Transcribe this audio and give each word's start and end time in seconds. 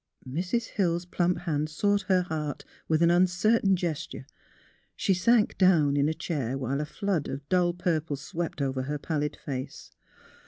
Mrs. 0.27 0.69
Hill's 0.69 1.05
plump 1.05 1.41
hand 1.41 1.69
sought 1.69 2.01
her 2.09 2.23
heart, 2.23 2.65
with 2.87 3.03
an 3.03 3.11
uncertain 3.11 3.75
gesture. 3.75 4.25
She 4.95 5.13
sank 5.13 5.59
down 5.59 5.95
in 5.95 6.09
a 6.09 6.13
chair, 6.15 6.57
while 6.57 6.81
a 6.81 6.85
flood 6.85 7.27
of 7.27 7.47
dull 7.49 7.71
purple 7.75 8.15
swept 8.15 8.63
over 8.63 8.81
her 8.81 8.97
pallid 8.97 9.35
face. 9.35 9.91